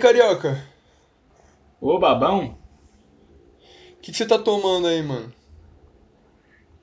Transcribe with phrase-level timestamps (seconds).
[0.00, 0.60] carioca?
[1.80, 2.58] Ô, babão?
[3.96, 5.32] O que, você tá tomando aí, mano?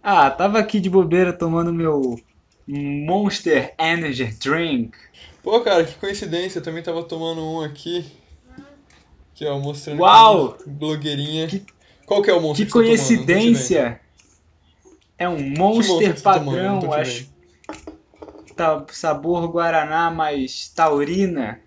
[0.01, 2.15] Ah, tava aqui de bobeira tomando meu
[2.67, 4.95] Monster Energy Drink.
[5.43, 8.05] Pô, cara, que coincidência, eu também tava tomando um aqui.
[9.31, 10.57] Aqui, ó, mostrando Uau!
[10.65, 11.47] blogueirinha.
[11.47, 11.65] Que-
[12.05, 14.01] Qual que é o monstro Que que tá coincidência!
[15.17, 17.29] É um Monster tá padrão, acho.
[18.55, 21.59] Tá, sabor Guaraná, mais taurina.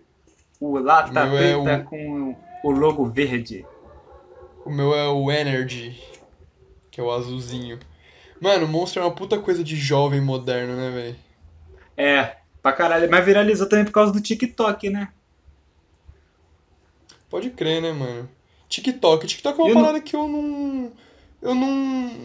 [0.61, 3.65] O lata é preta o- com o logo verde.
[4.65, 5.99] O meu é o Energy,
[6.91, 7.79] que é o azulzinho.
[8.41, 11.17] Mano, o Monster é uma puta coisa de jovem moderno, né, velho?
[11.97, 13.11] É, pra caralho.
[13.11, 15.09] Mas viralizou também por causa do TikTok, né?
[17.29, 18.29] Pode crer, né, mano?
[18.69, 19.27] TikTok.
[19.27, 20.93] TikTok é uma Eu não- parada que eu não.
[21.43, 21.71] Eu não.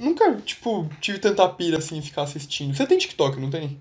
[0.02, 2.76] Nunca, tipo, tive tanta pira assim ficar assistindo.
[2.76, 3.80] Você tem TikTok, não tem?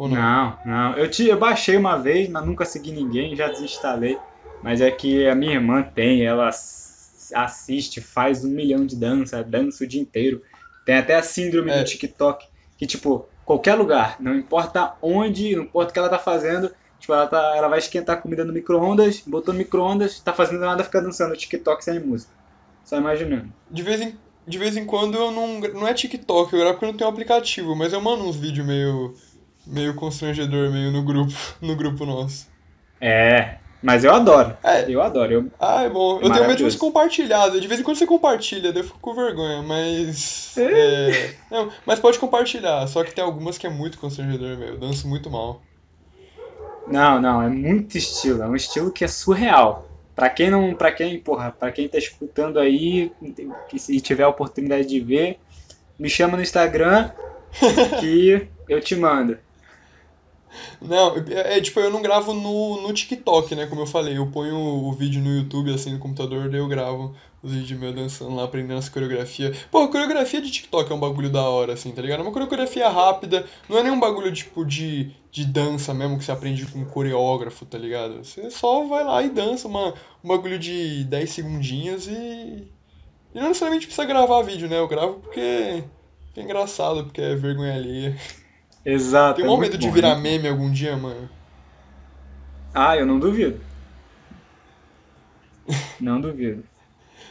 [0.00, 0.16] Ou não?
[0.16, 0.96] Não, não.
[0.96, 4.18] Eu, te, eu baixei uma vez, mas nunca segui ninguém, já desinstalei.
[4.62, 9.44] Mas é que a minha irmã tem, ela ass- assiste, faz um milhão de dança,
[9.44, 10.40] dança o dia inteiro.
[10.86, 11.78] Tem até a síndrome É.
[11.78, 12.46] do TikTok,
[12.78, 17.12] que tipo, qualquer lugar, não importa onde, não importa o que ela tá fazendo, tipo,
[17.12, 20.82] ela, tá, ela vai esquentar a comida no micro-ondas, botou no micro-ondas, tá fazendo nada,
[20.82, 22.32] fica dançando TikTok sem música.
[22.86, 23.52] Só imaginando.
[23.70, 24.14] De vez em,
[24.48, 25.60] de vez em quando eu não.
[25.60, 28.66] Não é TikTok, eu gravo porque eu não tenho aplicativo, mas eu mando uns vídeos
[28.66, 29.14] meio.
[29.70, 31.32] Meio constrangedor, meio no grupo.
[31.60, 32.48] No grupo nosso.
[33.00, 34.56] É, mas eu adoro.
[34.62, 34.84] É.
[34.90, 35.32] Eu adoro.
[35.32, 36.20] Eu, Ah, é bom.
[36.20, 37.48] É eu tenho medo de você compartilhar.
[37.48, 40.56] De vez em quando você compartilha, daí eu fico com vergonha, mas.
[40.58, 42.86] é, não, mas pode compartilhar.
[42.86, 44.74] Só que tem algumas que é muito constrangedor, velho.
[44.74, 45.62] Eu danço muito mal.
[46.86, 49.86] Não, não, é muito estilo, é um estilo que é surreal.
[50.14, 53.12] Pra quem não, para quem, porra, para quem tá escutando aí
[53.76, 55.38] se tiver a oportunidade de ver,
[55.98, 57.10] me chama no Instagram
[58.00, 59.38] que eu te mando.
[60.80, 63.66] Não, é, é, tipo, eu não gravo no, no TikTok, né?
[63.66, 67.14] Como eu falei, eu ponho o vídeo no YouTube, assim, no computador, daí eu gravo
[67.42, 69.52] os vídeos meus dançando lá, aprendendo essa coreografia.
[69.70, 72.20] Pô, coreografia de TikTok é um bagulho da hora, assim, tá ligado?
[72.20, 76.32] É uma coreografia rápida, não é nenhum bagulho, tipo, de, de dança mesmo, que você
[76.32, 78.22] aprende com um coreógrafo, tá ligado?
[78.24, 82.68] Você só vai lá e dança uma, um bagulho de 10 segundinhos e...
[83.32, 84.76] E não necessariamente precisa gravar vídeo, né?
[84.76, 85.84] Eu gravo porque
[86.36, 88.16] é engraçado, porque é vergonha alheia.
[88.92, 89.36] Exato.
[89.36, 90.20] Tenho é maior muito medo de bom, virar né?
[90.20, 91.28] meme algum dia, mano.
[92.74, 93.60] Ah, eu não duvido.
[96.00, 96.64] Não duvido.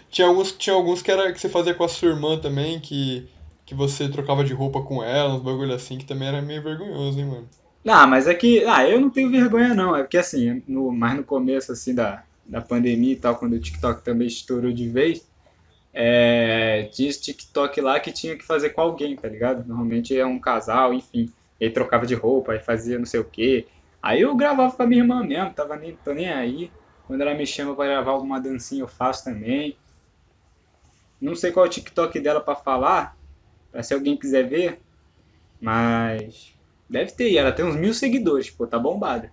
[0.09, 3.27] Tinha alguns, tinha alguns que era que você fazia com a sua irmã também, que,
[3.65, 7.19] que você trocava de roupa com ela, uns bagulho assim, que também era meio vergonhoso,
[7.19, 7.49] hein, mano.
[7.87, 11.15] Ah, mas é que, ah, eu não tenho vergonha não, é porque assim, no, mais
[11.15, 15.27] no começo assim da, da pandemia e tal, quando o TikTok também estourou de vez,
[15.93, 19.67] é, tinha esse TikTok lá que tinha que fazer com alguém, tá ligado?
[19.67, 23.25] Normalmente é um casal, enfim, e aí trocava de roupa, aí fazia não sei o
[23.25, 23.67] quê.
[24.01, 26.71] Aí eu gravava com a minha irmã mesmo, tava nem, tô nem aí.
[27.05, 29.77] Quando ela me chama pra gravar alguma dancinha eu faço também.
[31.19, 33.17] Não sei qual é o TikTok dela pra falar,
[33.71, 34.81] pra se alguém quiser ver,
[35.59, 36.53] mas
[36.89, 39.31] Deve ter, e ela tem uns mil seguidores, pô, tá bombada.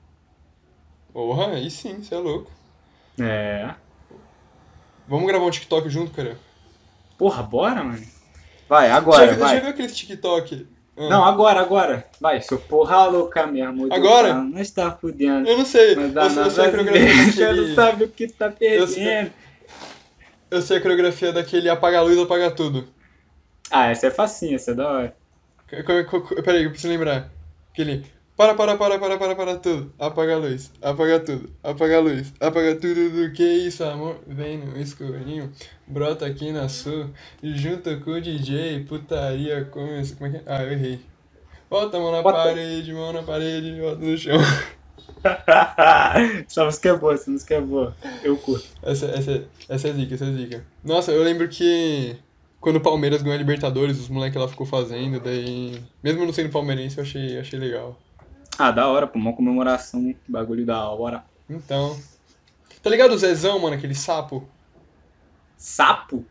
[1.11, 2.51] Porra, aí sim, você é louco.
[3.19, 3.75] É.
[5.09, 6.37] Vamos gravar um TikTok junto, cara?
[7.17, 8.07] Porra, bora, mano.
[8.69, 9.55] Vai, agora, já, vai.
[9.55, 10.69] já viu aquele TikTok?
[10.99, 12.07] Ah, Não, agora, agora.
[12.21, 13.93] Vai, sou porra louca mesmo.
[13.93, 14.35] Agora?
[14.35, 15.47] Não, Nós tá fudendo.
[15.49, 18.87] Eu não sei, Mas eu, eu sei a coreografia não sabe o que tá Eu
[18.87, 19.05] sei.
[19.05, 19.33] perdendo.
[20.51, 22.89] Eu sei a coreografia daquele apaga a luz, apaga tudo.
[23.71, 25.17] Ah, essa é facinha, essa é da hora.
[26.45, 27.29] Peraí, eu preciso lembrar.
[27.73, 28.07] Aquele.
[28.37, 29.95] Para, para, para, para, para, para tudo.
[29.99, 34.21] Apaga a luz, apaga tudo, apaga a luz, apaga tudo do que isso, amor.
[34.27, 35.51] Vem no escurinho,
[35.87, 37.11] brota aqui na sua,
[37.43, 40.15] junto com o DJ, putaria começa.
[40.17, 40.43] Como é que é?
[40.45, 41.01] Ah, eu errei.
[41.71, 42.37] Bota a mão na Bota.
[42.37, 44.37] parede, mão na parede, bota no chão.
[46.47, 47.97] essa música é boa, essa música é boa.
[48.23, 48.67] Eu curto.
[48.83, 50.65] Essa, essa, essa é zica, essa é zica.
[50.85, 52.15] Nossa, eu lembro que
[52.61, 55.81] quando o Palmeiras ganhou a Libertadores, os moleques lá ficou fazendo, daí.
[56.03, 57.99] Mesmo não sendo palmeirense, eu achei, achei legal.
[58.59, 61.25] Ah, da hora, pô, uma comemoração, bagulho da hora.
[61.49, 61.99] Então.
[62.83, 64.49] Tá ligado o Zezão, mano, aquele sapo?
[65.57, 66.25] Sapo?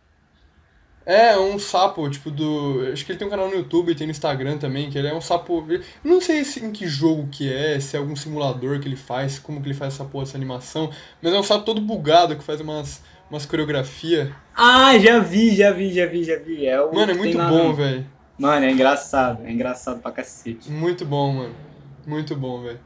[1.06, 2.90] É, um sapo, tipo, do.
[2.92, 5.14] Acho que ele tem um canal no YouTube, tem no Instagram também, que ele é
[5.14, 5.64] um sapo.
[5.70, 8.96] eu Não sei se, em que jogo que é, se é algum simulador que ele
[8.96, 10.90] faz, como que ele faz essa porra, essa animação,
[11.22, 14.32] mas é um sapo todo bugado que faz umas, umas coreografias.
[14.56, 16.66] Ah, já vi, já vi, já vi, já vi.
[16.66, 18.08] É o Mano, é muito bom, velho.
[18.40, 20.72] Mano, é engraçado, é engraçado pra cacete.
[20.72, 21.75] Muito bom, mano.
[22.06, 22.80] Muito bom, velho.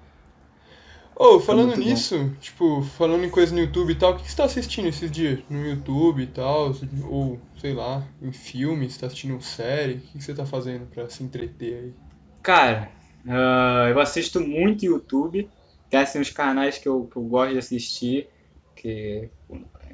[1.16, 1.90] Ô, falando muito bom.
[1.90, 4.88] nisso, tipo, falando em coisa no YouTube e tal, o que que você tá assistindo
[4.88, 5.40] esses dias?
[5.50, 6.72] No YouTube e tal,
[7.10, 9.96] ou, sei lá, em filmes, tá assistindo série?
[9.96, 11.94] O que que você tá fazendo pra se entreter aí?
[12.42, 12.90] Cara,
[13.28, 15.50] ah, eu assisto muito YouTube,
[15.90, 18.30] tem assim uns canais que eu, que eu gosto de assistir,
[18.74, 19.30] que,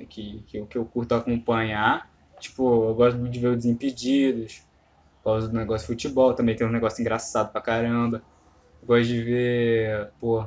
[0.07, 2.07] que, que, eu, que eu curto acompanhar.
[2.39, 4.61] Tipo, eu gosto de ver o Desimpedidos,
[5.23, 8.21] gosto do negócio de futebol, também tem um negócio engraçado pra caramba.
[8.85, 10.45] Gosto de ver, pô,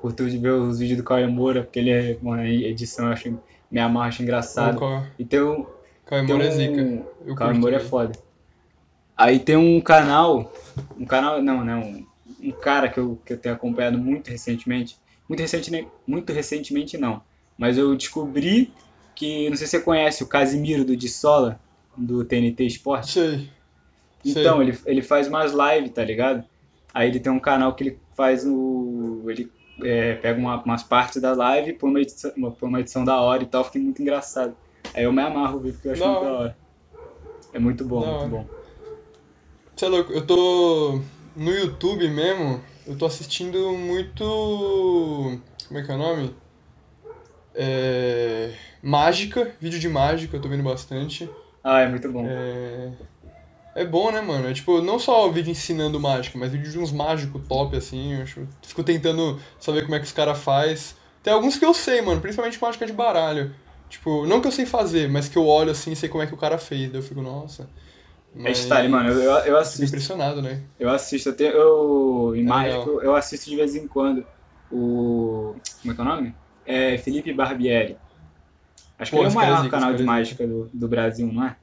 [0.00, 3.38] curto de ver os vídeos do Caio Moura, porque ele é uma edição, eu acho,
[3.70, 4.78] me amarra, acho engraçado.
[5.18, 5.66] E tem um,
[6.06, 6.80] Caio Moura é um- zica.
[7.26, 8.12] Eu o Caio Moura é foda.
[9.16, 10.52] Aí tem um canal,
[10.98, 12.06] um canal, não, não, um,
[12.42, 14.98] um cara que eu, que eu tenho acompanhado muito recentemente,
[15.28, 17.22] muito recentemente, muito recentemente não,
[17.56, 18.72] mas eu descobri
[19.14, 21.60] que, não sei se você conhece, o Casimiro do Dissola,
[21.96, 23.10] do TNT Esporte.
[23.12, 23.48] Sei.
[24.24, 24.32] Sei.
[24.42, 26.44] Então, ele, ele faz umas lives, tá ligado?
[26.94, 29.24] Aí ele tem um canal que ele faz o.
[29.28, 29.50] Ele
[29.82, 33.20] é, pega uma- umas partes da live, põe uma, edição, uma, põe uma edição da
[33.20, 34.56] hora e tal, fica muito engraçado.
[34.94, 36.56] Aí eu me amarro, viu, porque eu acho Da muito da hora.
[37.52, 38.46] É muito bom, Da muito bom.
[39.76, 41.00] Você é louco, eu tô
[41.36, 44.24] no YouTube mesmo, eu tô assistindo muito.
[45.66, 46.34] Como é que é o nome?
[47.56, 48.52] É.
[48.82, 51.28] Mágica, vídeo de mágica, eu tô vendo bastante.
[51.62, 52.26] Ah, é muito bom.
[52.28, 52.92] É.
[53.74, 54.48] É bom, né, mano?
[54.48, 58.14] É tipo, não só vídeo ensinando mágica, mas vídeo de uns mágicos top, assim.
[58.14, 60.96] Eu acho, fico tentando saber como é que os caras faz.
[61.22, 63.54] Tem alguns que eu sei, mano, principalmente mágica de baralho.
[63.88, 66.26] Tipo, não que eu sei fazer, mas que eu olho assim e sei como é
[66.26, 66.90] que o cara fez.
[66.90, 67.68] Daí eu fico, nossa.
[68.36, 69.10] É style, mano.
[69.10, 69.84] Eu, eu, eu Fico assisto.
[69.84, 70.62] impressionado, né?
[70.78, 71.52] Eu assisto até.
[71.56, 73.02] Eu, em É mágico, legal.
[73.02, 74.26] eu assisto de vez em quando.
[74.70, 75.54] O.
[75.82, 76.34] Como é que é o nome?
[76.66, 77.96] É Felipe Barbieri.
[78.98, 81.56] Acho que Pô, ele é o maior canal de mágica do, do Brasil, não é?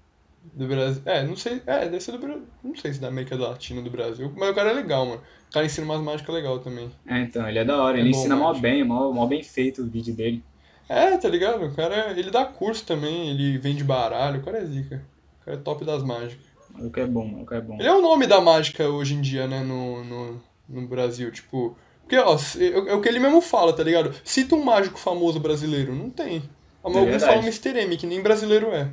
[0.53, 1.01] Do Brasil.
[1.05, 1.61] É, não sei.
[1.65, 2.43] É, deve ser do Brasil.
[2.63, 4.31] Não sei se da América Latina do Brasil.
[4.35, 5.21] Mas o cara é legal, mano.
[5.49, 6.91] O cara ensina umas mágicas legal também.
[7.07, 7.97] É, então, ele é da hora.
[7.97, 10.43] É Ele ensina mó bem, mó, mó bem feito o vídeo dele.
[10.89, 11.63] É, tá ligado?
[11.65, 15.01] O cara, ele dá curso também, ele vende baralho, o cara é zica.
[15.41, 16.45] O cara é top das mágicas.
[16.69, 17.75] O maluco é bom, o maluco é bom.
[17.79, 21.77] Ele é o nome da mágica hoje em dia, né, no, no, no Brasil, tipo...
[22.01, 24.13] Porque, ó, é é o que ele mesmo fala, tá ligado?
[24.21, 26.44] Cita um mágico famoso brasileiro, não tem.
[26.83, 27.25] Alguns É verdade.
[27.25, 27.79] falam Mr.
[27.85, 28.89] M, que nem brasileiro é.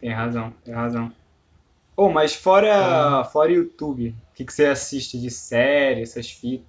[0.00, 1.12] Tem razão, tem razão.
[1.96, 6.66] Ô, mas fora, fora YouTube, o que, que você assiste de série, essas fitas?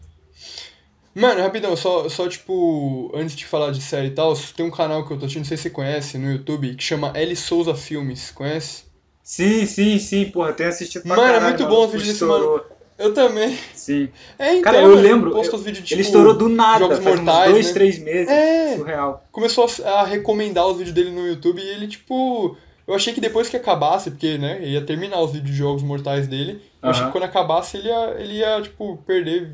[1.13, 5.05] Mano, rapidão, só, só tipo, antes de falar de série e tal, tem um canal
[5.05, 7.75] que eu tô assistindo, não sei se você conhece, no YouTube, que chama L Souza
[7.75, 8.83] Filmes, conhece?
[9.23, 11.91] Sim, sim, sim, porra, eu tenho assistido pra Mano, é caralho, muito o bom os
[11.91, 12.65] vídeos desse estourou.
[12.97, 13.57] Eu também.
[13.73, 14.09] Sim.
[14.37, 16.99] É, então, Cara, eu mano, lembro, eu- os vídeos, tipo, ele estourou do nada, Jogos
[16.99, 17.73] faz uns Mortais, dois, né?
[17.73, 18.29] três meses.
[18.29, 18.77] É.
[18.77, 19.23] Surreal.
[19.31, 22.55] começou a, a recomendar os vídeos dele no YouTube e ele, tipo.
[22.91, 26.27] Eu achei que depois que acabasse, porque, né, ia terminar os vídeos de jogos mortais
[26.27, 29.51] dele, eu achei que quando acabasse ele ia, ele ia tipo, perder.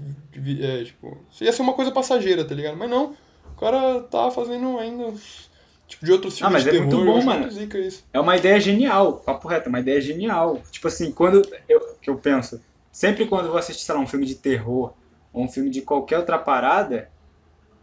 [0.59, 1.17] É, tipo.
[1.41, 2.75] Ia ser uma coisa passageira, tá ligado?
[2.77, 3.15] Mas não.
[3.55, 5.13] O cara tá fazendo ainda.
[5.87, 6.87] Tipo, de outros Ah, filmes mas de é terror.
[6.87, 7.51] muito bom, mano.
[7.51, 8.03] muito.
[8.13, 10.61] É uma ideia genial, papo reto, é uma ideia genial.
[10.71, 12.59] Tipo assim, quando eu, que eu penso,
[12.91, 14.93] sempre quando eu vou assistir, sei lá, um filme de terror
[15.31, 17.09] ou um filme de qualquer outra parada,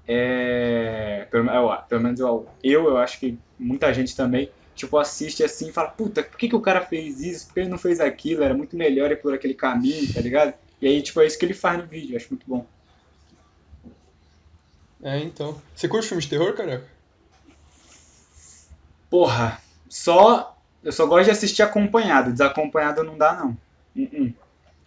[0.06, 5.42] é, pelo, eu- pelo menos eu, eu, eu acho que muita gente também, tipo, assiste
[5.44, 7.46] assim e fala, puta, por que, que o cara fez isso?
[7.46, 8.42] Por que ele não fez aquilo?
[8.42, 10.54] Era muito melhor ir por aquele caminho, tá ligado?
[10.80, 12.66] E aí, tipo, é isso que ele faz no vídeo, eu acho muito bom.
[15.02, 15.60] É, então.
[15.74, 16.84] Você curte filme de terror, cara?
[19.10, 20.56] Porra, só.
[20.82, 23.56] Eu só gosto de assistir acompanhado, desacompanhado não dá, não.
[23.96, 24.34] Uh-uh.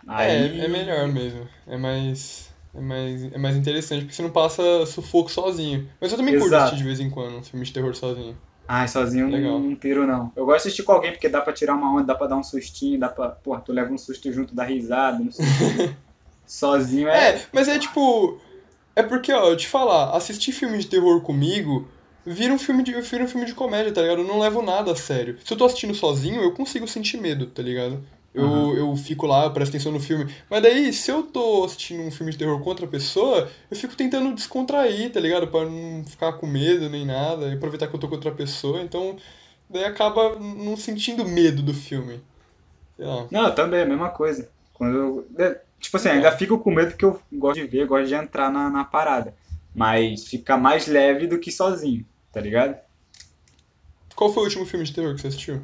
[0.08, 1.48] Aí- É, é melhor mesmo.
[1.68, 2.48] É mais.
[2.76, 5.90] É mais, é mais interessante, porque você não passa sufoco sozinho.
[6.00, 6.64] Mas eu também curto Exato.
[6.66, 8.38] assistir de vez em quando um filme de terror sozinho.
[8.68, 9.54] Ai, sozinho Legal.
[9.54, 10.32] não, não piro, não.
[10.36, 12.36] Eu gosto de assistir com alguém, porque dá pra tirar uma onda, dá pra dar
[12.36, 13.30] um sustinho, dá pra.
[13.30, 15.46] Porra, tu leva um susto junto, dá risada, não sei.
[16.46, 17.36] sozinho é.
[17.36, 18.40] É, mas é tipo.
[18.96, 21.88] É porque, ó, eu te falar, assistir filme de terror comigo
[22.26, 24.22] vira um filme de, vira um filme de comédia, tá ligado?
[24.22, 25.38] Eu não levo nada a sério.
[25.46, 28.04] Se eu tô assistindo sozinho, eu consigo sentir medo, tá ligado?
[28.38, 28.74] Eu, Aham.
[28.76, 30.32] eu fico lá, eu presto atenção no filme.
[30.50, 33.96] Mas daí, se eu tô assistindo um filme de terror com outra pessoa, eu fico
[33.96, 35.48] tentando descontrair, tá ligado?
[35.48, 38.82] Pra não ficar com medo nem nada, e aproveitar que eu tô com outra pessoa.
[38.82, 39.18] Então,
[39.68, 42.22] daí acaba não sentindo medo do filme.
[42.96, 43.28] Sei lá.
[43.32, 44.50] Não, também, é a mesma coisa.
[44.74, 45.28] Quando eu.
[45.40, 48.52] é, Tipo assim, ainda fico com medo porque eu gosto de ver, gosto de entrar
[48.52, 49.34] na, na parada.
[49.74, 52.78] Mas fica mais leve do que sozinho, tá ligado?
[54.16, 55.62] Qual foi o último filme de terror que você assistiu?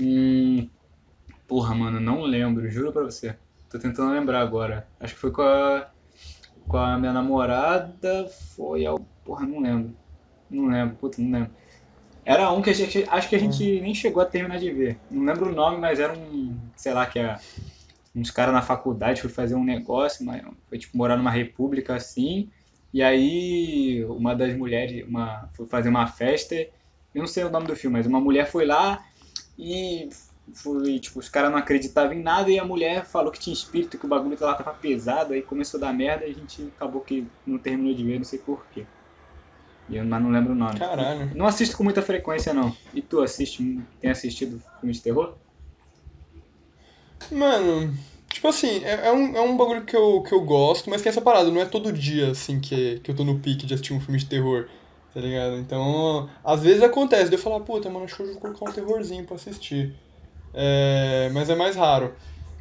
[0.00, 0.68] Hum.
[1.46, 3.36] Porra, mano, não lembro, juro pra você.
[3.68, 4.88] Tô tentando lembrar agora.
[4.98, 5.90] Acho que foi com a.
[6.66, 8.28] Com a minha namorada.
[8.56, 8.98] Foi ao.
[9.24, 9.94] Porra, não lembro.
[10.48, 11.52] Não lembro, puta, não lembro.
[12.24, 13.04] Era um que gente.
[13.08, 14.98] Acho que a gente nem chegou a terminar de ver.
[15.10, 16.56] Não lembro o nome, mas era um.
[16.76, 17.36] Sei lá, que é.
[18.14, 22.50] Uns caras na faculdade foi fazer um negócio, mas foi tipo morar numa república assim.
[22.92, 26.54] E aí uma das mulheres uma, foi fazer uma festa.
[26.54, 29.04] Eu não sei o nome do filme, mas uma mulher foi lá
[29.60, 30.08] e
[30.54, 33.98] foi, tipo, os caras não acreditavam em nada e a mulher falou que tinha espírito,
[33.98, 37.02] que o bagulho lá tava pesado, aí começou a dar merda e a gente acabou
[37.02, 38.86] que não terminou de ver, não sei porquê.
[39.90, 40.78] Eu, mas não lembro o nome.
[40.78, 41.30] Caralho.
[41.34, 42.74] Não assisto com muita frequência, não.
[42.94, 45.34] E tu assiste, tem assistido filme de terror?
[47.30, 47.92] Mano,
[48.28, 51.08] tipo assim, é, é um, é um bagulho que eu, que eu gosto, mas que
[51.08, 53.74] é essa parada, não é todo dia, assim, que, que eu tô no pique de
[53.74, 54.68] assistir um filme de terror,
[55.12, 55.56] tá ligado?
[55.56, 58.72] Então, às vezes acontece de eu falar, puta, mano, acho que eu vou colocar um
[58.72, 59.94] terrorzinho pra assistir.
[60.54, 62.14] É, mas é mais raro.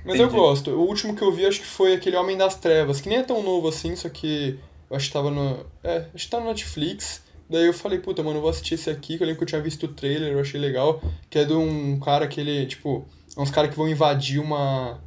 [0.05, 0.39] Mas eu Entendi.
[0.39, 0.71] gosto.
[0.71, 3.23] O último que eu vi acho que foi aquele Homem das Trevas, que nem é
[3.23, 5.65] tão novo assim, só que eu acho que tava no.
[5.83, 7.23] É, acho que tá no Netflix.
[7.49, 9.47] Daí eu falei, puta, mano, eu vou assistir esse aqui, que eu lembro que eu
[9.47, 11.01] tinha visto o trailer, eu achei legal.
[11.29, 14.99] Que é de um cara que ele, tipo, é uns caras que vão invadir uma,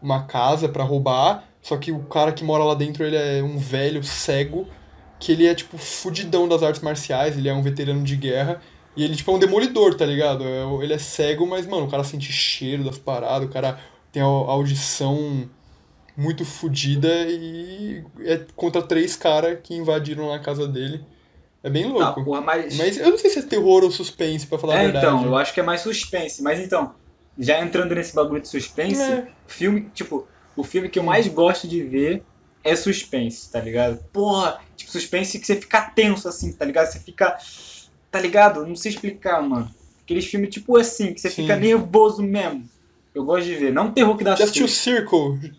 [0.00, 1.44] uma casa pra roubar.
[1.60, 4.66] Só que o cara que mora lá dentro, ele é um velho cego,
[5.18, 8.60] que ele é, tipo, fudidão das artes marciais, ele é um veterano de guerra.
[8.96, 10.44] E ele, tipo, é um demolidor, tá ligado?
[10.44, 13.78] É Ele é cego, mas, mano, o cara sente cheiro das paradas, o cara
[14.12, 15.48] tem a a audição
[16.16, 21.04] muito fodida e é contra três caras que invadiram lá a casa dele.
[21.62, 22.24] É bem Tá, louco.
[22.24, 22.76] porra, mas.
[22.76, 25.06] Mas eu não sei se é terror ou suspense, pra falar a é, verdade.
[25.06, 26.42] então, eu acho que é mais suspense.
[26.42, 26.94] Mas então,
[27.38, 29.28] já entrando nesse bagulho de suspense, É.
[29.46, 32.22] filme, tipo, o filme que eu mais gosto de ver
[32.64, 34.02] é suspense, tá ligado?
[34.12, 34.60] Porra,
[34.90, 36.86] suspense que você fica tenso, assim, tá ligado?
[36.86, 37.36] Você fica.
[38.10, 38.66] Tá ligado?
[38.66, 39.70] Não sei explicar, mano.
[40.02, 41.42] Aqueles filmes, tipo assim, que você Sim.
[41.42, 42.68] fica nervoso mesmo.
[43.14, 43.72] Eu gosto de ver.
[43.72, 44.68] Não terror que dá Já assistiu.
[44.68, 45.52] Circle?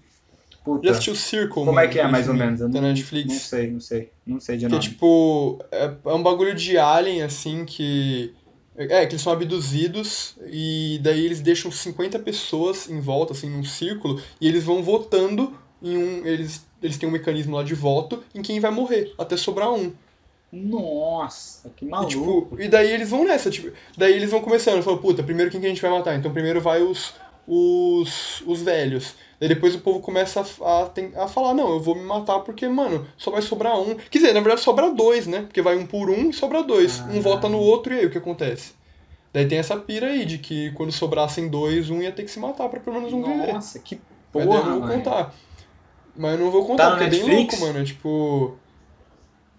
[0.63, 0.85] Puta.
[0.85, 2.61] Já assistiu Circle, Como mano, é que é, mais ou menos?
[2.61, 3.27] Eu Da não, Netflix.
[3.27, 4.11] não sei, não sei.
[4.25, 5.59] Não sei de Que é tipo.
[5.71, 8.33] É, é um bagulho de alien, assim, que.
[8.77, 13.63] É, que eles são abduzidos e daí eles deixam 50 pessoas em volta, assim, num
[13.63, 16.25] círculo, e eles vão votando em um.
[16.25, 19.91] Eles, eles têm um mecanismo lá de voto em quem vai morrer, até sobrar um.
[20.51, 22.09] Nossa, que E, maluco.
[22.49, 25.59] tipo, e daí eles vão nessa, tipo, daí eles vão começando, falam, puta, primeiro quem
[25.59, 26.15] que a gente vai matar?
[26.15, 27.13] Então primeiro vai os,
[27.47, 29.15] os, os velhos.
[29.39, 30.65] Daí depois o povo começa a,
[31.19, 33.95] a, a falar, não, eu vou me matar porque, mano, só vai sobrar um.
[33.95, 35.41] Quer dizer, na verdade sobra dois, né?
[35.43, 36.99] Porque vai um por um e sobra dois.
[37.01, 37.21] Um Ah.
[37.21, 38.73] vota no outro e aí o que acontece?
[39.31, 42.39] Daí tem essa pira aí de que quando sobrassem dois, um ia ter que se
[42.39, 43.53] matar pra pelo menos um viver.
[43.53, 44.01] Nossa, que
[44.33, 45.35] daí eu porra, não vou contar.
[46.21, 47.53] Mas eu não vou contar, Tá porque é bem Netflix?
[47.59, 47.79] louco, mano.
[47.79, 48.57] É tipo.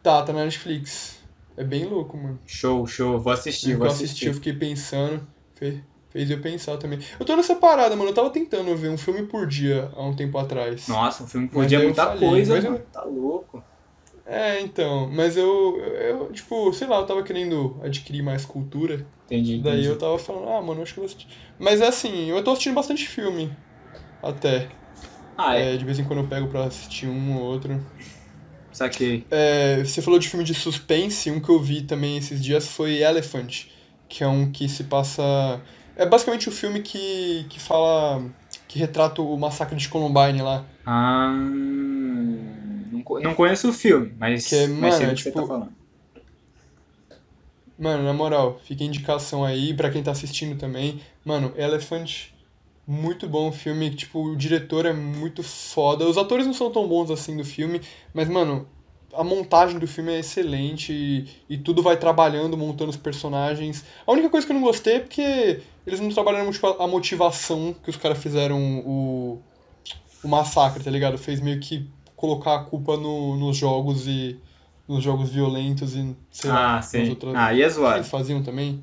[0.02, 1.18] Tá, tá na Netflix.
[1.56, 2.38] É bem louco, mano.
[2.46, 3.18] Show, show.
[3.18, 4.26] Vou assistir, Eu vou assisti, assistir.
[4.26, 5.26] eu fiquei pensando.
[5.54, 6.98] Fez, fez eu pensar também.
[7.18, 8.10] Eu tô nessa parada, mano.
[8.10, 10.86] Eu tava tentando ver um filme por dia há um tempo atrás.
[10.86, 12.78] Nossa, o filme Mas podia daí eu muita falhei, coisa, mas eu-.
[12.92, 13.64] Tá louco.
[14.26, 15.08] É, então.
[15.10, 19.06] Mas eu, eu, tipo, sei lá, eu tava querendo adquirir mais cultura.
[19.26, 19.88] Entendi, Daí entendi.
[19.88, 21.26] eu tava falando, ah, mano, acho que eu vou assistir.
[21.58, 23.50] Mas é assim, eu tô assistindo bastante filme.
[24.22, 24.68] Até.
[25.36, 25.74] Ah, é.
[25.74, 27.80] É, de vez em quando eu pego pra assistir um ou outro.
[28.72, 29.26] Saquei.
[29.30, 32.98] É, você falou de filme de suspense, um que eu vi também esses dias foi
[33.02, 33.64] Elephant,
[34.08, 35.60] que é um que se passa.
[35.96, 38.22] É basicamente o filme que, que fala.
[38.68, 40.64] que retrata o massacre de Columbine lá.
[40.86, 45.30] Ah, não, não conheço o filme, mas, Que é, mas mano, sei é que você
[45.30, 45.72] tipo- tá falando.
[47.78, 51.00] Mano, na moral, fica a indicação aí pra quem tá assistindo também.
[51.24, 52.26] Mano, Elephant,
[52.90, 53.90] muito bom o filme.
[53.94, 56.04] Tipo, o diretor é muito foda.
[56.06, 57.80] Os atores não são tão bons assim do filme,
[58.14, 58.66] mas, mano,
[59.12, 63.84] a montagem do filme é excelente e, e tudo vai trabalhando, montando os personagens.
[64.06, 67.74] A única coisa que eu não gostei é porque eles não trabalharam muito a motivação
[67.82, 69.40] que os caras fizeram o,
[70.22, 71.18] o massacre, tá ligado?
[71.18, 74.38] Fez meio que colocar a culpa no, nos jogos e
[74.88, 77.08] nos jogos violentos e sei lá, Ah, nas sim.
[77.10, 77.96] outras Ah, e é o que zoado.
[77.98, 78.82] eles faziam também?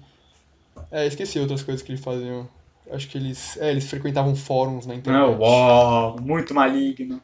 [0.91, 2.47] É, esqueci outras coisas que eles faziam.
[2.91, 3.57] Acho que eles.
[3.57, 5.21] É, eles frequentavam fóruns na internet.
[5.21, 7.21] Não, uau, muito maligno.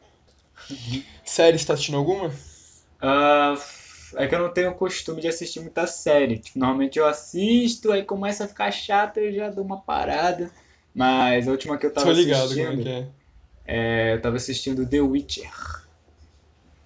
[1.24, 2.30] Série, você tá assistindo alguma?
[3.00, 3.54] Ah,
[4.16, 6.38] é que eu não tenho costume de assistir muita série.
[6.38, 10.50] Tipo, normalmente eu assisto, aí começa a ficar chato, eu já dou uma parada.
[10.94, 13.08] Mas a última que eu tava Tô ligado assistindo, como é é.
[13.66, 15.50] é, eu tava assistindo The Witcher,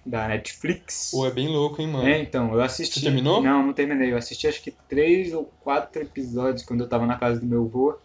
[0.05, 1.11] da Netflix.
[1.11, 2.07] Pô, é bem louco, hein, mano.
[2.07, 2.99] É, então, eu assisti.
[2.99, 3.41] Você terminou?
[3.41, 4.11] Não, não terminei.
[4.11, 7.63] Eu assisti acho que três ou quatro episódios quando eu tava na casa do meu
[7.63, 7.97] avô.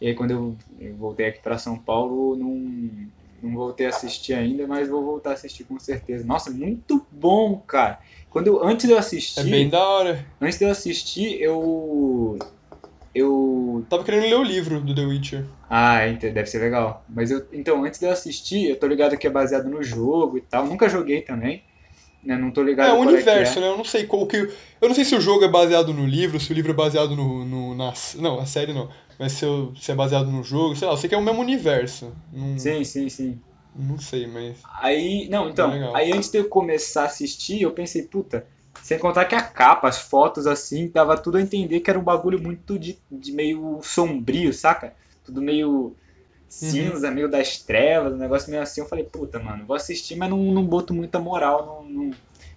[0.00, 0.56] E aí quando eu,
[0.98, 3.08] voltei aqui pra São Paulo, não,
[3.42, 6.24] não voltei a assistir ainda, mas vou voltar a assistir com certeza.
[6.26, 7.98] Nossa, muito bom, cara.
[8.28, 10.26] Quando eu, antes de eu assistir, É bem da hora.
[10.40, 12.38] antes de eu assistir, eu
[13.14, 15.44] eu Tava querendo ler o livro do The Witcher.
[15.70, 17.02] ah, deve ser legal.
[17.08, 20.36] Mas eu, então, antes de eu assistir, eu tô ligado que é baseado no jogo
[20.36, 20.66] e tal.
[20.66, 21.62] Nunca joguei também,
[22.22, 22.36] né?
[22.36, 23.62] Não tô ligado É, o qual universo, que é.
[23.62, 23.68] né?
[23.68, 24.36] Eu não sei qual que.
[24.36, 27.16] Eu não sei se o jogo é baseado no livro, se o livro é baseado
[27.16, 27.42] no.
[27.44, 28.90] no na, não, a série não.
[29.18, 31.22] Mas se, eu- se é baseado no jogo, sei lá, eu sei que é o
[31.22, 32.12] mesmo universo.
[32.32, 33.40] Não, Sim, sim, sim.
[33.74, 34.58] não sei, mas.
[34.80, 35.94] Aí, não, então, Legal.
[35.94, 38.46] aí antes de eu começar a assistir, eu pensei, puta,
[38.82, 42.02] sem contar que a capa, as fotos assim, dava tudo a entender que era um
[42.04, 44.94] bagulho muito de, de meio sombrio, saca?
[45.24, 45.96] tudo meio
[46.48, 48.80] cinza, meio das trevas, um negócio meio assim.
[48.80, 52.10] Eu falei, puta, mano, vou assistir, mas não, não boto muita moral, não, não,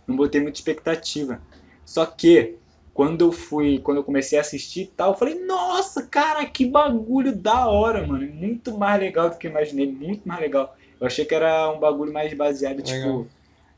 [0.08, 1.42] não botei muita expectativa.
[1.86, 2.58] Só que,
[2.94, 6.66] quando eu fui, quando eu comecei a assistir e tal, eu falei, nossa, cara, que
[6.66, 8.28] bagulho da hora, mano.
[8.34, 10.76] Muito mais legal do que eu imaginei, muito mais legal.
[11.00, 13.26] Eu achei que era um bagulho mais baseado, tipo, Legal.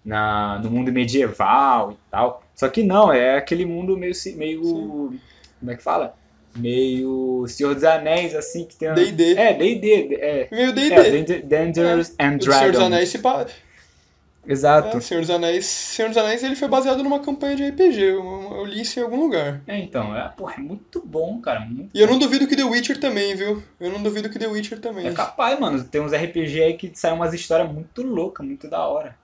[0.03, 2.43] na, no mundo medieval e tal.
[2.55, 5.19] Só que não, é aquele mundo meio, meio Sim.
[5.59, 6.15] como é que fala?
[6.55, 8.95] Meio Senhor dos Anéis, assim, que tem uma...
[8.95, 9.35] D&D.
[9.35, 10.47] É, D&D, é.
[10.51, 10.93] Meio D&D.
[10.93, 12.79] É, Danger- Dangerous and O Senhor dos Dragons.
[12.79, 13.45] Anéis se pa...
[14.45, 14.97] Exato.
[14.97, 18.01] É, Senhor dos Anéis, Senhor dos Anéis ele foi baseado numa campanha de RPG.
[18.01, 19.61] Eu, eu li isso em algum lugar.
[19.67, 21.59] É, então, é, porra, é muito bom, cara.
[21.61, 23.61] Muito E eu não duvido que The Witcher também, viu?
[23.79, 25.07] Eu não duvido que The Witcher também.
[25.07, 25.83] É capaz, mano.
[25.83, 29.15] Tem uns RPG aí que saem umas histórias muito loucas, muito da hora.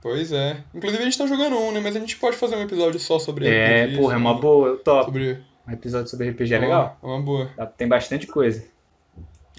[0.00, 0.62] Pois é.
[0.74, 1.80] Inclusive a gente tá jogando um, né?
[1.80, 3.96] Mas a gente pode fazer um episódio só sobre É, RPG.
[3.98, 5.06] porra, é uma boa, eu topo.
[5.06, 5.42] Sobre...
[5.66, 6.98] Um episódio sobre RPG é legal.
[7.02, 7.46] É uma boa.
[7.76, 8.64] Tem bastante coisa.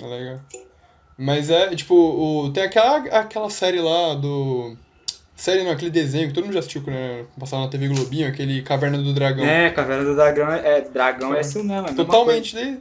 [0.01, 0.39] É legal.
[1.19, 2.49] Mas é, tipo, o...
[2.53, 4.77] tem aquela, aquela série lá do.
[5.35, 7.25] Série não, aquele desenho que todo mundo já assistiu né?
[7.37, 9.45] Passava na TV Globinho, aquele Caverna do Dragão.
[9.45, 12.77] É, Caverna do Dragão é, é dragão é isso mesmo, é Totalmente de.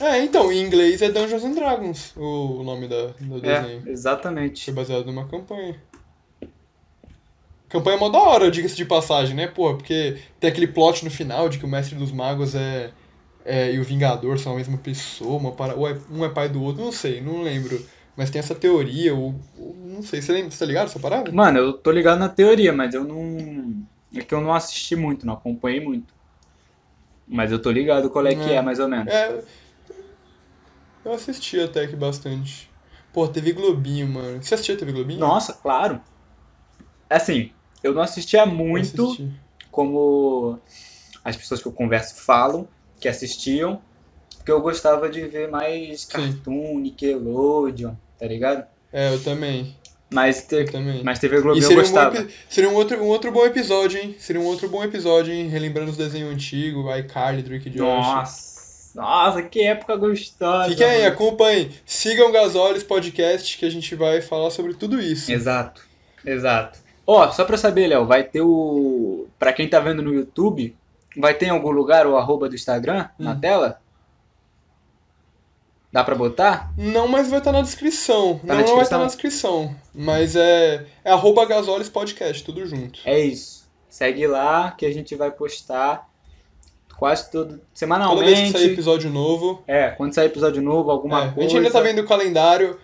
[0.00, 3.62] É, então, em inglês é Dungeons and Dragons o nome da, do coisa.
[3.62, 3.82] desenho.
[3.86, 4.66] É, exatamente.
[4.66, 5.74] Foi baseado numa campanha.
[7.68, 9.46] Campanha é mó da hora, diga-se de passagem, né?
[9.46, 12.90] Porra, porque tem aquele plot no final de que o Mestre dos Magos é,
[13.48, 15.74] é e o Vingador são a mesma pessoa, uma para...
[15.74, 17.84] ou é- um é pai do outro, não sei, não lembro.
[18.16, 21.30] Mas tem essa teoria, ou, ou- não sei, você lembra, você tá ligado essa parada?
[21.32, 23.74] Mano, eu tô ligado na teoria, mas eu não.
[24.14, 26.12] É que eu não assisti muito, não acompanhei muito.
[27.26, 28.54] Mas eu tô ligado qual é que É.
[28.54, 29.12] é, mais ou menos.
[29.12, 29.42] É.
[31.04, 32.68] Eu assisti até que bastante.
[33.12, 34.42] Pô, TV Globinho, mano.
[34.42, 35.20] Você assistia TV Globinho?
[35.20, 36.00] Nossa, claro.
[37.08, 37.50] Assim,
[37.82, 39.30] eu não assistia Eu muito assisti.
[39.70, 40.58] como
[41.24, 43.80] as pessoas que eu converso falam, que assistiam,
[44.36, 48.64] porque eu gostava de ver mais Cartoon, Nickelodeon, tá ligado?
[48.92, 49.76] É, eu também.
[50.10, 51.02] Mas, te- Eu também.
[51.04, 52.16] mas TV Globinho eu um, bom gostava.
[52.16, 54.16] epi- seria um outro, um outro bom episódio, hein?
[54.18, 55.48] Seria um outro bom episódio, hein?
[55.48, 57.78] Relembrando os desenhos antigos, iCarly, Drake Josh.
[57.78, 60.70] Nossa, nossa, que época gostosa.
[60.70, 61.68] Fiquem aí, acompanhem.
[61.84, 65.30] Sigam o Gasoles Podcast que a gente vai falar sobre tudo isso.
[65.30, 65.82] Exato,
[66.24, 66.78] exato.
[67.06, 69.26] Ó, só pra saber, Léo, vai ter o.
[69.38, 70.74] Pra quem tá vendo no YouTube,
[71.16, 73.40] vai ter em algum lugar o arroba do Instagram na Hum.
[73.40, 73.80] tela?
[75.90, 76.70] Dá pra botar?
[76.76, 78.38] Não, mas vai estar na descrição.
[78.40, 78.82] Tá não, na não vai descrição?
[78.82, 79.76] estar na descrição.
[79.94, 83.00] Mas é, é arroba Gasoles Podcast, tudo junto.
[83.06, 83.66] É isso.
[83.88, 86.06] Segue lá que a gente vai postar
[86.98, 87.46] quase todo.
[87.48, 88.52] Toda vez que Semanalmente.
[88.52, 89.62] sair episódio novo.
[89.66, 91.48] É, quando sair episódio novo, alguma É, a coisa.
[91.48, 92.78] gente ainda tá vendo o calendário.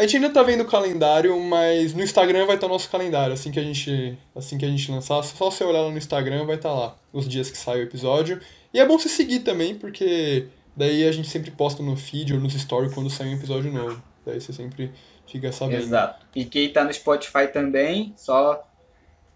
[0.00, 3.34] A gente ainda tá vendo o calendário, mas no Instagram vai estar o nosso calendário.
[3.34, 6.46] Assim que a gente, assim que a gente lançar, só você olhar lá no Instagram
[6.46, 8.40] vai estar lá os dias que sai o episódio.
[8.72, 12.40] E é bom você seguir também, porque daí a gente sempre posta no feed ou
[12.40, 14.02] nos stories quando sai um episódio novo.
[14.24, 14.90] Daí você sempre
[15.26, 15.82] fica sabendo.
[15.82, 16.26] Exato.
[16.34, 18.66] E quem tá no Spotify também, só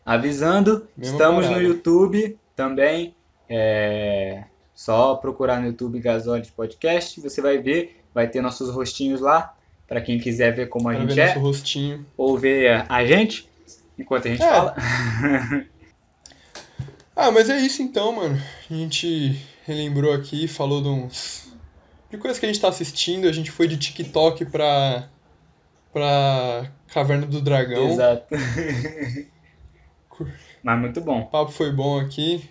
[0.02, 1.62] avisando, Mesma estamos parada.
[1.62, 3.14] no YouTube também.
[3.50, 9.54] É só procurar no YouTube Gasóleo Podcast, você vai ver, vai ter nossos rostinhos lá,
[9.88, 12.04] para quem quiser ver como a Pra gente é, rostinho.
[12.16, 13.48] ou ver a gente,
[13.98, 14.48] enquanto a gente É.
[14.48, 14.74] fala.
[17.16, 18.36] Ah, mas é isso então, mano.
[18.68, 21.48] A gente relembrou aqui, falou de uns.
[22.10, 23.28] de coisas que a gente tá assistindo.
[23.28, 25.08] A gente foi de TikTok pra.
[25.92, 27.88] pra Caverna do Dragão.
[27.92, 28.26] Exato.
[30.62, 31.20] Mas muito bom.
[31.20, 32.48] O papo foi bom aqui.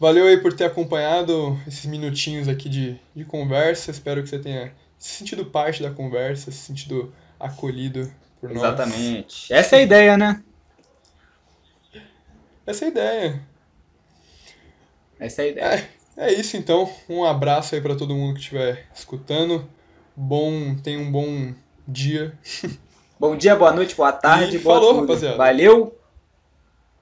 [0.00, 3.90] Valeu aí por ter acompanhado esses minutinhos aqui de, de conversa.
[3.92, 8.62] Espero que você tenha se sentido parte da conversa, se sentido acolhido por nós.
[8.64, 9.52] Exatamente.
[9.52, 10.42] Essa é a ideia, né?
[12.66, 13.42] Essa é a ideia.
[15.20, 15.88] Essa é a ideia.
[16.16, 16.90] É isso então.
[17.08, 19.68] Um abraço aí pra todo mundo que estiver escutando.
[20.16, 21.52] Bom, tenha um bom
[21.86, 22.38] dia.
[23.18, 25.00] Bom dia, boa noite, boa tarde, E boa falou, tudo.
[25.08, 25.36] rapaziada.
[25.36, 25.98] Valeu!